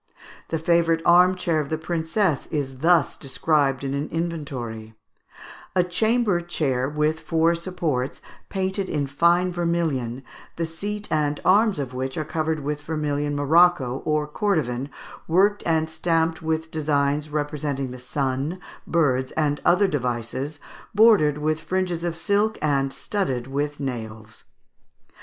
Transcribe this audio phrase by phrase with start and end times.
[0.49, 4.95] The favourite arm chair of the princess is thus described in an inventory:
[5.75, 8.19] "A chamber chair with four supports,
[8.49, 10.23] painted in fine vermilion,
[10.55, 14.89] the seat and arms of which are covered with vermilion morocco, or cordovan,
[15.27, 20.59] worked and stamped with designs representing the sun, birds, and other devices,
[20.95, 24.45] bordered with fringes of silk and studded with nails."